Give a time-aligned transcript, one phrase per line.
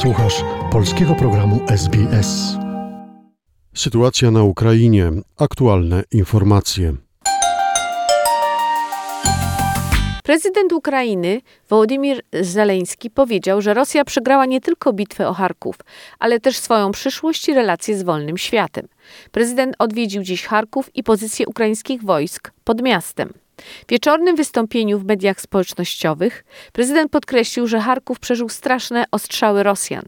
[0.00, 2.56] Słuchasz polskiego programu SBS.
[3.74, 5.10] Sytuacja na Ukrainie.
[5.38, 6.94] Aktualne informacje.
[10.24, 15.76] Prezydent Ukrainy Wołodymir Zeleński powiedział, że Rosja przegrała nie tylko bitwę o Charków,
[16.18, 18.88] ale też swoją przyszłość i relacje z wolnym światem.
[19.30, 23.32] Prezydent odwiedził dziś Charków i pozycję ukraińskich wojsk pod miastem.
[23.86, 30.04] W wieczornym wystąpieniu w mediach społecznościowych prezydent podkreślił, że Charków przeżył straszne ostrzały Rosjan.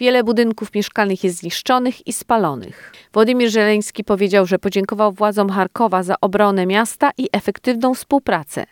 [0.00, 2.92] Wiele budynków mieszkalnych jest zniszczonych i spalonych.
[3.12, 8.66] Władimir Żeleński powiedział, że podziękował władzom Charkowa za obronę miasta i efektywną współpracę.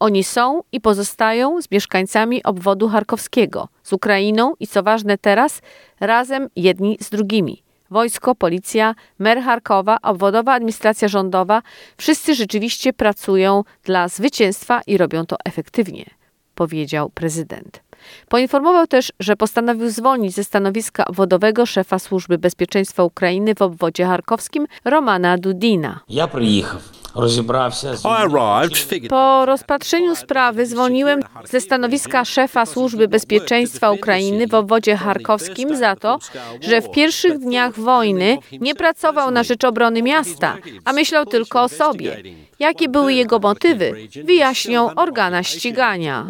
[0.00, 5.60] Oni są i pozostają z mieszkańcami obwodu charkowskiego, z Ukrainą i co ważne teraz,
[6.00, 7.63] razem jedni z drugimi
[7.94, 11.62] wojsko, policja, mer Charkowa, obwodowa administracja rządowa,
[11.96, 16.04] wszyscy rzeczywiście pracują dla zwycięstwa i robią to efektywnie,
[16.54, 17.82] powiedział prezydent.
[18.28, 24.66] Poinformował też, że postanowił zwolnić ze stanowiska obwodowego szefa Służby Bezpieczeństwa Ukrainy w obwodzie charkowskim
[24.84, 26.00] Romana Dudina.
[26.08, 26.80] Ja przyjechał.
[29.08, 36.18] Po rozpatrzeniu sprawy zwolniłem ze stanowiska szefa Służby Bezpieczeństwa Ukrainy w obwodzie charkowskim za to,
[36.60, 41.68] że w pierwszych dniach wojny nie pracował na rzecz obrony miasta, a myślał tylko o
[41.68, 42.22] sobie.
[42.58, 43.92] Jakie były jego motywy,
[44.24, 46.26] wyjaśnią organa ścigania.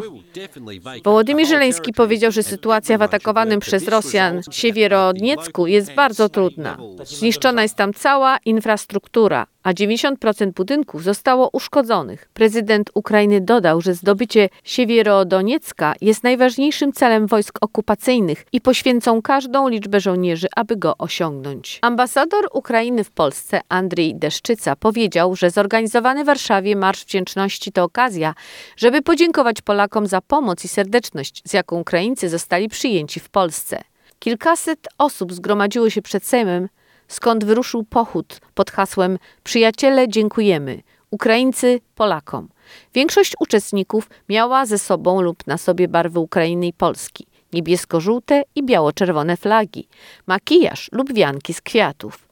[1.03, 6.77] Wołodymyr Żeleński powiedział, że sytuacja w atakowanym przez Rosjan Siewierodniecku jest bardzo trudna.
[7.03, 12.29] Zniszczona jest tam cała infrastruktura, a 90% budynków zostało uszkodzonych.
[12.33, 19.99] Prezydent Ukrainy dodał, że zdobycie Siewierodoniecka jest najważniejszym celem wojsk okupacyjnych i poświęcą każdą liczbę
[19.99, 21.79] żołnierzy, aby go osiągnąć.
[21.81, 28.33] Ambasador Ukrainy w Polsce Andrzej Deszczyca powiedział, że zorganizowany w Warszawie Marsz Wdzięczności to okazja,
[28.77, 33.81] żeby podziękować Polakom za pomoc i serdeczność, z jaką Ukraińcy zostali przyjęci w Polsce.
[34.19, 36.69] Kilkaset osób zgromadziło się przed Sejmem,
[37.07, 40.81] skąd wyruszył pochód pod hasłem Przyjaciele, dziękujemy.
[41.11, 42.49] Ukraińcy Polakom.
[42.93, 49.37] Większość uczestników miała ze sobą lub na sobie barwy Ukrainy i Polski, niebiesko-żółte i biało-czerwone
[49.37, 49.87] flagi,
[50.27, 52.27] makijaż lub wianki z kwiatów.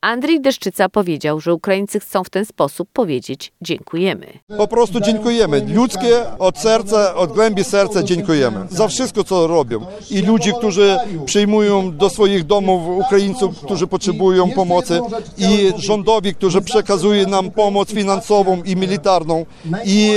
[0.00, 4.26] Andrzej Deszczyca powiedział, że Ukraińcy chcą w ten sposób powiedzieć dziękujemy.
[4.58, 5.66] Po prostu dziękujemy.
[5.74, 9.86] Ludzkie od serca, od głębi serca dziękujemy za wszystko, co robią.
[10.10, 15.00] I ludzi, którzy przyjmują do swoich domów Ukraińców, którzy potrzebują pomocy
[15.38, 19.46] i rządowi, którzy przekazuje nam pomoc finansową i militarną
[19.84, 20.14] i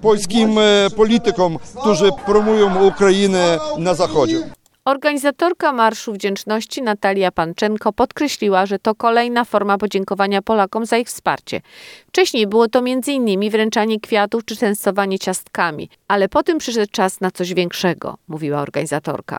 [0.00, 4.50] polskim e, politykom, którzy promują Ukrainę na zachodzie.
[4.84, 11.60] Organizatorka Marszu Wdzięczności Natalia Panczenko podkreśliła, że to kolejna forma podziękowania Polakom za ich wsparcie.
[12.08, 13.50] Wcześniej było to m.in.
[13.50, 19.38] wręczanie kwiatów czy częstowanie ciastkami, ale potem przyszedł czas na coś większego, mówiła organizatorka.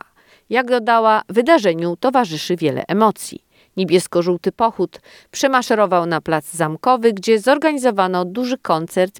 [0.49, 3.45] Jak dodała, wydarzeniu towarzyszy wiele emocji.
[3.77, 4.99] Niebiesko-żółty pochód
[5.31, 9.19] przemaszerował na plac zamkowy, gdzie zorganizowano duży koncert.